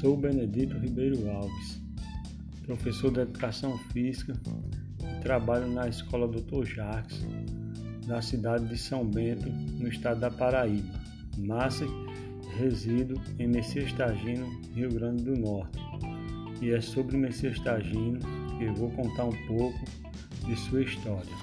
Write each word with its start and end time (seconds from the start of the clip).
Sou 0.00 0.16
Benedito 0.16 0.78
Ribeiro 0.78 1.30
Alves, 1.30 1.78
professor 2.64 3.12
de 3.12 3.20
Educação 3.20 3.76
Física 3.92 4.32
e 4.98 5.20
trabalho 5.20 5.70
na 5.70 5.88
Escola 5.88 6.26
Dr. 6.26 6.64
Jacques, 6.64 7.20
na 8.06 8.22
cidade 8.22 8.66
de 8.66 8.78
São 8.78 9.04
Bento, 9.04 9.50
no 9.50 9.86
estado 9.88 10.20
da 10.20 10.30
Paraíba. 10.30 10.98
Nasce 11.36 11.84
resido 12.56 13.20
em 13.38 13.46
Messias 13.46 13.92
Tagino, 13.92 14.46
Rio 14.74 14.90
Grande 14.90 15.22
do 15.22 15.36
Norte. 15.36 15.78
E 16.62 16.70
é 16.70 16.80
sobre 16.80 17.18
Messias 17.18 17.58
Tagino 17.60 18.20
que 18.56 18.64
eu 18.64 18.74
vou 18.74 18.90
contar 18.92 19.26
um 19.26 19.46
pouco 19.46 19.84
de 20.46 20.56
sua 20.60 20.80
história. 20.80 21.36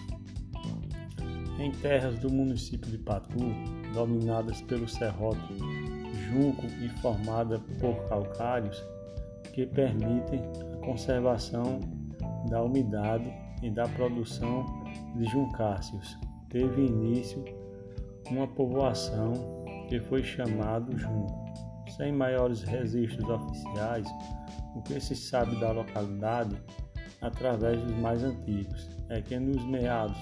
Em 1.59 1.69
terras 1.73 2.17
do 2.17 2.31
município 2.31 2.89
de 2.89 2.97
Patu, 2.97 3.37
dominadas 3.93 4.61
pelo 4.63 4.89
serrote 4.89 5.53
junco 6.27 6.65
e 6.81 6.89
formada 7.01 7.59
por 7.79 7.95
calcários 8.07 8.83
que 9.53 9.65
permitem 9.65 10.41
a 10.73 10.77
conservação 10.85 11.79
da 12.49 12.61
umidade 12.61 13.31
e 13.61 13.69
da 13.69 13.87
produção 13.87 14.65
de 15.15 15.25
juncáceos. 15.25 16.17
Teve 16.49 16.85
início 16.85 17.43
uma 18.29 18.47
povoação 18.47 19.33
que 19.87 19.99
foi 19.99 20.23
chamado 20.23 20.97
Junco. 20.97 21.47
Sem 21.95 22.11
maiores 22.11 22.61
registros 22.61 23.27
oficiais, 23.29 24.07
o 24.75 24.81
que 24.81 24.99
se 24.99 25.15
sabe 25.15 25.59
da 25.59 25.71
localidade 25.71 26.55
através 27.21 27.81
dos 27.81 27.95
mais 27.97 28.23
antigos 28.23 28.89
é 29.09 29.21
que 29.21 29.39
nos 29.39 29.63
meados 29.65 30.17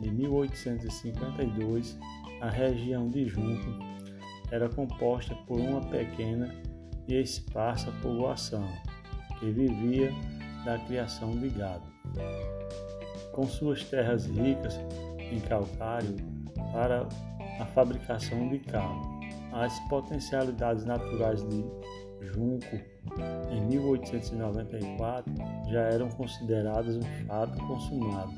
de 0.00 0.10
1852 0.10 1.98
a 2.40 2.48
região 2.48 3.08
de 3.08 3.26
Junco 3.26 3.89
era 4.50 4.68
composta 4.68 5.34
por 5.46 5.58
uma 5.58 5.80
pequena 5.80 6.54
e 7.08 7.14
esparsa 7.20 7.92
povoação 8.02 8.66
que 9.38 9.50
vivia 9.50 10.12
da 10.64 10.78
criação 10.78 11.30
de 11.38 11.48
gado. 11.50 11.88
Com 13.32 13.46
suas 13.46 13.84
terras 13.84 14.26
ricas 14.26 14.78
em 15.18 15.40
calcário 15.40 16.16
para 16.72 17.08
a 17.60 17.66
fabricação 17.66 18.48
de 18.48 18.58
cal, 18.58 19.00
as 19.52 19.78
potencialidades 19.88 20.84
naturais 20.84 21.42
de 21.48 21.64
Junco 22.22 22.76
em 23.50 23.60
1894 23.66 25.32
já 25.70 25.80
eram 25.80 26.08
consideradas 26.10 26.96
um 26.96 27.26
fato 27.26 27.58
consumado. 27.66 28.32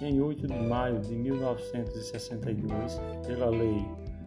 Em 0.00 0.20
8 0.20 0.46
de 0.46 0.54
maio 0.54 1.00
de 1.00 1.14
1962, 1.14 3.00
pela 3.26 3.48
Lei 3.48 3.84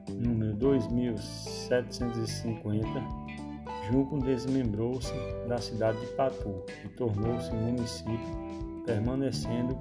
número 0.10 0.56
2750, 0.56 3.26
Junco 3.92 4.18
desmembrou-se 4.20 5.14
da 5.48 5.60
cidade 5.60 6.00
de 6.00 6.08
Patu 6.14 6.64
e 6.84 6.88
tornou-se 6.90 7.54
município, 7.54 8.18
permanecendo 8.86 9.78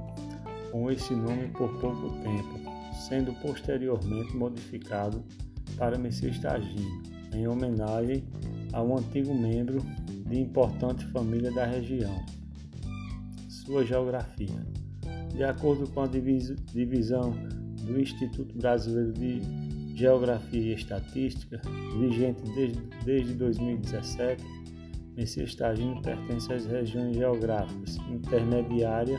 com 0.71 0.91
esse 0.91 1.15
nome 1.15 1.49
por 1.49 1.71
pouco 1.79 2.11
tempo, 2.23 2.61
sendo 3.09 3.33
posteriormente 3.41 4.37
modificado 4.37 5.25
para 5.77 5.97
Messias 5.97 6.39
em 7.33 7.49
homenagem 7.49 8.23
a 8.73 8.83
um 8.83 8.99
antigo 8.99 9.35
membro 9.35 9.79
de 10.27 10.39
importante 10.39 11.07
família 11.07 11.51
da 11.53 11.65
região. 11.65 12.15
Sua 13.49 13.85
geografia. 13.85 14.67
De 15.35 15.45
acordo 15.45 15.89
com 15.89 16.03
a 16.03 16.07
divisão 16.07 17.33
do 17.83 17.99
Instituto 17.99 18.57
Brasileiro 18.57 19.13
de 19.13 19.41
Geografia 19.95 20.61
e 20.61 20.75
Estatística, 20.75 21.61
vigente 21.99 22.43
desde, 22.55 22.81
desde 23.05 23.35
2017, 23.35 24.45
Messias 25.17 25.55
Tagino 25.55 26.03
pertence 26.03 26.53
às 26.53 26.67
regiões 26.67 27.17
geográficas 27.17 27.97
intermediária 28.11 29.17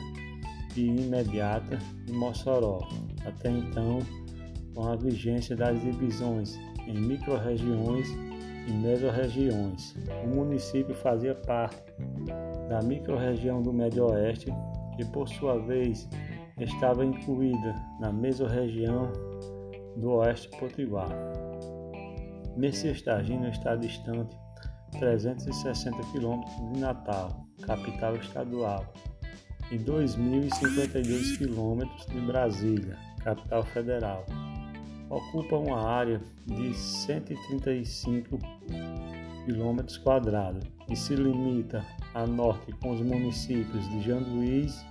e 0.75 0.88
imediata 0.88 1.78
de 2.06 2.12
Mossoró, 2.12 2.80
até 3.25 3.50
então 3.50 4.00
com 4.74 4.84
a 4.84 4.97
vigência 4.97 5.56
das 5.56 5.80
divisões 5.80 6.59
em 6.85 7.00
microrregiões 7.00 8.09
e 8.68 8.72
mesorregiões. 8.74 9.96
O 10.25 10.28
município 10.28 10.94
fazia 10.96 11.35
parte 11.35 11.81
da 12.68 12.81
microrregião 12.81 13.62
do 13.62 13.72
Médio 13.72 14.08
Oeste, 14.08 14.47
que 14.97 15.06
por 15.06 15.30
sua 15.30 15.58
vez 15.59 16.09
estava 16.59 17.06
incluída 17.06 17.75
na 18.02 18.12
mesorregião 18.12 19.12
do 19.96 20.12
Oeste 20.12 20.50
Potiguar. 20.58 21.10
Messias 22.56 23.02
Targino 23.02 23.48
está 23.50 23.76
distante 23.76 24.36
360 25.00 25.98
km 26.12 26.44
de 26.74 26.80
Natal, 26.80 27.46
capital 27.62 28.16
estadual, 28.16 28.94
e 29.72 29.78
2.052 29.78 31.38
km 31.38 31.86
de 32.08 32.22
Brasília, 32.22 32.98
capital 33.24 33.64
federal. 33.64 34.26
Ocupa 35.10 35.58
uma 35.58 35.82
área 35.82 36.22
de 36.46 36.74
135 36.74 38.38
km 39.46 40.00
quadrados 40.04 40.64
e 40.90 40.96
se 40.96 41.16
limita 41.16 41.86
a 42.14 42.26
norte 42.26 42.72
com 42.74 42.92
os 42.92 43.02
municípios 43.02 43.88
de 43.90 44.02
Janduís, 44.02 44.86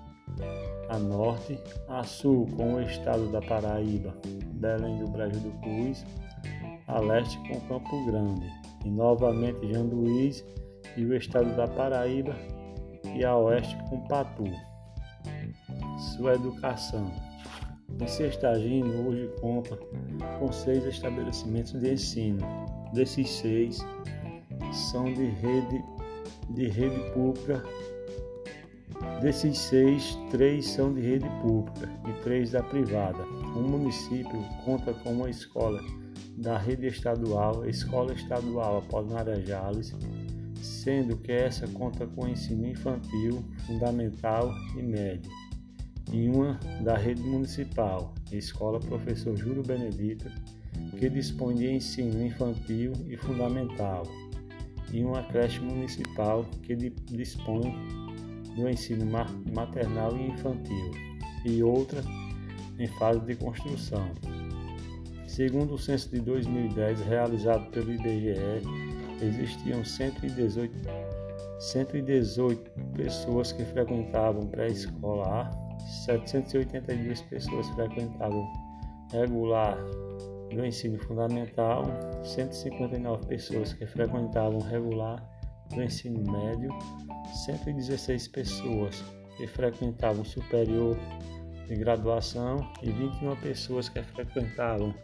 a 0.88 0.98
norte, 0.98 1.58
a 1.88 2.02
sul 2.02 2.46
com 2.56 2.74
o 2.74 2.82
estado 2.82 3.30
da 3.30 3.40
Paraíba, 3.40 4.14
Belém 4.54 4.98
do 4.98 5.08
Brasil 5.08 5.40
do 5.40 5.50
Cruz, 5.60 6.04
a 6.86 7.00
leste 7.00 7.38
com 7.48 7.60
Campo 7.68 8.04
Grande, 8.06 8.46
e 8.84 8.90
novamente 8.90 9.72
Janduís 9.72 10.44
e 10.96 11.04
o 11.04 11.16
estado 11.16 11.54
da 11.56 11.66
Paraíba, 11.66 12.34
e 13.14 13.24
a 13.24 13.36
oeste 13.36 13.76
com 13.88 14.00
Patu. 14.06 14.44
Sua 16.16 16.34
educação. 16.34 17.10
O 18.00 18.08
Sextagino 18.08 19.08
hoje 19.08 19.30
conta 19.40 19.76
com 20.38 20.52
seis 20.52 20.84
estabelecimentos 20.84 21.72
de 21.72 21.92
ensino. 21.92 22.44
Desses 22.92 23.30
seis 23.30 23.78
são 24.90 25.04
de 25.04 25.26
rede, 25.26 25.84
de 26.50 26.68
rede 26.68 26.98
pública 27.12 27.62
Desses 29.24 29.56
seis, 29.56 30.18
três 30.30 30.66
são 30.66 30.92
de 30.92 31.00
rede 31.00 31.26
pública 31.40 31.90
e 32.06 32.22
três 32.22 32.50
da 32.50 32.62
privada. 32.62 33.24
O 33.56 33.62
município 33.62 34.38
conta 34.66 34.92
com 34.92 35.14
uma 35.14 35.30
escola 35.30 35.80
da 36.36 36.58
rede 36.58 36.88
estadual, 36.88 37.66
Escola 37.66 38.12
Estadual 38.12 38.80
Apolinária 38.80 39.40
Jales, 39.40 39.96
sendo 40.60 41.16
que 41.16 41.32
essa 41.32 41.66
conta 41.68 42.06
com 42.06 42.28
ensino 42.28 42.66
infantil, 42.66 43.42
fundamental 43.66 44.52
e 44.76 44.82
médio, 44.82 45.30
e 46.12 46.28
uma 46.28 46.60
da 46.82 46.98
rede 46.98 47.22
municipal, 47.22 48.14
Escola 48.30 48.78
Professor 48.78 49.34
Júlio 49.34 49.62
Benedito, 49.62 50.30
que 50.98 51.08
dispõe 51.08 51.54
de 51.54 51.72
ensino 51.72 52.22
infantil 52.22 52.92
e 53.08 53.16
fundamental, 53.16 54.02
e 54.92 55.02
uma 55.02 55.22
creche 55.22 55.60
municipal 55.60 56.44
que 56.62 56.76
dispõe 56.76 58.03
do 58.54 58.68
ensino 58.68 59.04
maternal 59.52 60.16
e 60.16 60.28
infantil, 60.28 60.90
e 61.44 61.62
outra 61.62 62.02
em 62.78 62.86
fase 62.86 63.20
de 63.20 63.36
construção. 63.36 64.10
Segundo 65.26 65.74
o 65.74 65.78
censo 65.78 66.10
de 66.10 66.20
2010 66.20 67.00
realizado 67.00 67.68
pelo 67.70 67.92
IBGE, 67.92 68.62
existiam 69.20 69.84
118, 69.84 70.72
118 71.58 72.70
pessoas 72.94 73.52
que 73.52 73.64
frequentavam 73.64 74.46
pré-escolar, 74.46 75.50
782 76.04 77.22
pessoas 77.22 77.68
frequentavam 77.70 78.46
regular 79.12 79.76
do 80.50 80.64
ensino 80.64 80.98
fundamental, 81.00 81.84
159 82.22 83.26
pessoas 83.26 83.72
que 83.72 83.86
frequentavam 83.86 84.60
regular 84.60 85.33
do 85.70 85.82
ensino 85.82 86.20
médio, 86.30 86.70
116 87.46 88.28
pessoas 88.28 89.02
que 89.36 89.46
frequentavam 89.46 90.24
superior 90.24 90.96
de 91.66 91.74
graduação 91.76 92.70
e 92.82 92.90
21 92.90 93.36
pessoas 93.36 93.88
que 93.88 94.02
frequentavam 94.02 94.94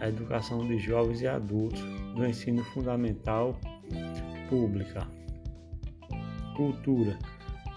a 0.00 0.08
educação 0.08 0.66
de 0.66 0.78
jovens 0.78 1.20
e 1.20 1.26
adultos 1.26 1.80
do 2.14 2.26
ensino 2.26 2.64
fundamental 2.64 3.58
pública. 4.48 5.06
Cultura. 6.56 7.18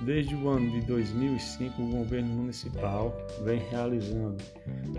Desde 0.01 0.33
o 0.33 0.49
ano 0.49 0.71
de 0.71 0.81
2005, 0.87 1.79
o 1.79 1.91
governo 1.91 2.29
municipal 2.29 3.15
vem 3.43 3.59
realizando 3.69 4.37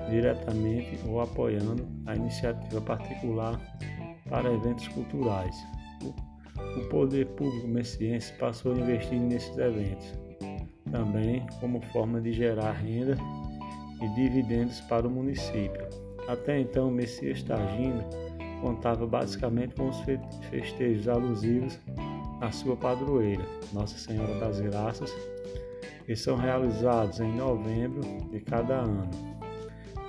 diretamente 0.08 0.96
ou 1.08 1.20
apoiando 1.20 1.88
a 2.06 2.14
iniciativa 2.14 2.80
particular 2.80 3.60
para 4.28 4.52
eventos 4.52 4.86
culturais, 4.88 5.56
o 6.76 6.88
poder 6.88 7.26
público 7.28 7.68
messiense 7.68 8.32
passou 8.34 8.72
a 8.72 8.78
investir 8.78 9.20
nesses 9.20 9.56
eventos, 9.58 10.14
também 10.90 11.46
como 11.60 11.80
forma 11.92 12.20
de 12.20 12.32
gerar 12.32 12.72
renda 12.72 13.16
e 14.00 14.08
dividendos 14.14 14.80
para 14.82 15.06
o 15.06 15.10
município. 15.10 15.86
Até 16.28 16.60
então, 16.60 16.90
Messias 16.90 17.42
Targino 17.42 18.02
contava 18.60 19.06
basicamente 19.06 19.74
com 19.74 19.88
os 19.88 19.98
festejos 20.50 21.08
alusivos 21.08 21.78
à 22.40 22.50
sua 22.52 22.76
padroeira, 22.76 23.44
Nossa 23.72 23.98
Senhora 23.98 24.38
das 24.38 24.60
Graças, 24.60 25.12
que 26.06 26.14
são 26.16 26.36
realizados 26.36 27.20
em 27.20 27.32
novembro 27.34 28.02
de 28.30 28.40
cada 28.40 28.76
ano. 28.76 29.10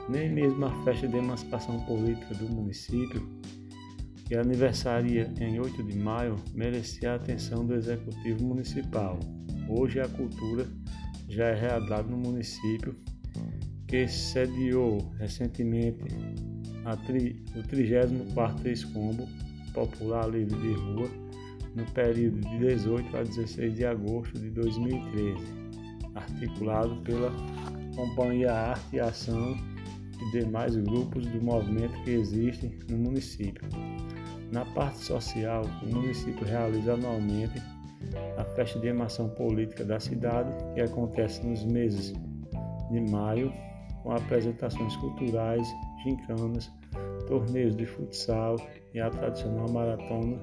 Nem 0.10 0.30
mesmo 0.30 0.66
a 0.66 0.84
festa 0.84 1.08
de 1.08 1.18
emancipação 1.18 1.80
política 1.82 2.34
do 2.36 2.50
município, 2.50 3.28
que 4.26 4.36
aniversaria 4.36 5.32
em 5.40 5.60
8 5.60 5.84
de 5.84 5.98
maio, 5.98 6.36
merecia 6.54 7.14
a 7.14 7.16
atenção 7.16 7.66
do 7.66 7.76
Executivo 7.76 8.44
Municipal. 8.44 9.20
Hoje 9.68 10.00
a 10.00 10.08
cultura 10.08 10.68
já 11.30 11.46
é 11.46 11.56
realizada 11.56 12.04
no 12.04 12.18
município, 12.18 12.96
que 13.88 14.08
sediou 14.08 15.12
recentemente 15.20 16.04
tri, 17.06 17.44
o 17.56 17.60
34º 17.64 18.66
Escombo 18.66 19.28
Popular 19.74 20.30
Livre 20.30 20.60
de 20.60 20.74
Rua 20.74 21.10
no 21.76 21.86
período 21.92 22.40
de 22.42 22.60
18 22.60 23.18
a 23.18 23.24
16 23.24 23.76
de 23.76 23.86
agosto 23.86 24.40
de 24.40 24.50
2013, 24.52 25.38
articulado 26.16 26.96
pela 27.02 27.32
Companhia 27.96 28.52
Arte 28.52 28.96
e 28.96 29.00
Ação 29.00 29.56
e 30.22 30.32
demais 30.32 30.76
grupos 30.76 31.26
do 31.26 31.44
movimento 31.44 32.00
que 32.04 32.12
existem 32.12 32.78
no 32.90 32.98
município. 32.98 33.68
Na 34.54 34.64
parte 34.66 35.00
social, 35.00 35.64
o 35.82 35.86
município 35.88 36.46
realiza 36.46 36.94
anualmente 36.94 37.60
a 38.38 38.44
festa 38.44 38.80
de 38.80 38.88
emancipação 38.88 39.30
política 39.30 39.84
da 39.84 40.00
cidade, 40.00 40.54
que 40.76 40.82
acontece 40.82 41.44
nos 41.44 41.66
meses 41.66 42.14
de 42.92 43.02
maio, 43.10 43.52
com 44.04 44.12
apresentações 44.12 44.96
culturais, 44.98 45.68
gincanas, 46.04 46.72
torneios 47.28 47.76
de 47.76 47.88
futsal 47.88 48.58
e 48.94 49.00
a 49.00 49.10
tradicional 49.10 49.68
maratona 49.70 50.38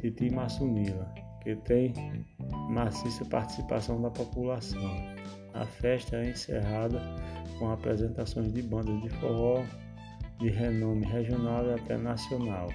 Titi 0.00 0.32
Massunila, 0.32 1.12
que 1.42 1.56
tem 1.56 1.92
maciça 2.68 3.24
participação 3.24 4.00
da 4.00 4.10
população. 4.10 4.94
A 5.54 5.66
festa 5.66 6.18
é 6.18 6.30
encerrada 6.30 7.02
com 7.58 7.68
apresentações 7.68 8.52
de 8.52 8.62
bandas 8.62 9.02
de 9.02 9.08
forró 9.08 9.64
de 10.38 10.50
renome 10.50 11.04
regional 11.04 11.66
e 11.66 11.74
até 11.74 11.98
nacional, 11.98 12.68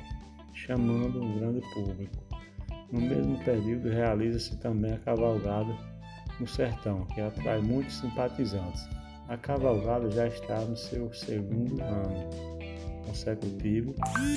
chamando 0.55 1.21
um 1.21 1.37
grande 1.37 1.61
público. 1.73 2.23
No 2.91 3.01
mesmo 3.01 3.37
período 3.43 3.89
realiza-se 3.89 4.57
também 4.57 4.93
a 4.93 4.99
cavalgada 4.99 5.75
no 6.39 6.47
sertão, 6.47 7.05
que 7.13 7.21
atrai 7.21 7.61
muitos 7.61 7.99
simpatizantes. 7.99 8.87
A 9.27 9.37
cavalgada 9.37 10.09
já 10.09 10.27
está 10.27 10.59
no 10.61 10.77
seu 10.77 11.13
segundo 11.13 11.81
ano 11.83 12.29
consecutivo 13.05 13.93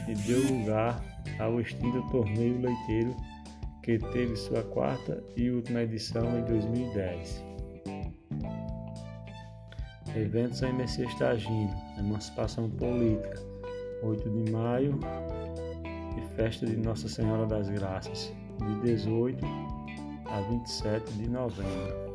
e 0.06 0.14
deu 0.14 0.58
lugar 0.58 1.02
ao 1.38 1.60
extinto 1.60 2.02
torneio 2.10 2.60
leiteiro 2.60 3.14
que 3.82 3.98
teve 3.98 4.36
sua 4.36 4.62
quarta 4.62 5.22
e 5.36 5.50
última 5.50 5.82
edição 5.82 6.38
em 6.38 6.44
2010. 6.44 7.44
Eventos 10.16 10.62
em 10.62 10.72
Messias 10.72 11.14
Tagino, 11.14 11.74
Emancipação 11.98 12.68
Política, 12.70 13.40
8 14.02 14.30
de 14.30 14.50
maio 14.50 14.98
e 16.16 16.36
Festa 16.36 16.66
de 16.66 16.76
Nossa 16.76 17.08
Senhora 17.08 17.46
das 17.46 17.68
Graças, 17.68 18.32
de 18.58 18.80
18 18.92 19.44
a 20.26 20.40
27 20.42 21.12
de 21.12 21.28
novembro. 21.28 22.08